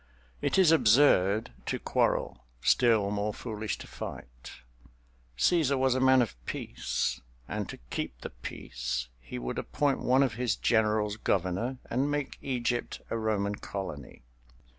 [0.41, 4.53] It is absurd to quarrel—still more foolish to fight.
[5.37, 10.23] Cæsar was a man of peace, and to keep the peace he would appoint one
[10.23, 14.23] of his generals governor, and make Egypt a Roman colony.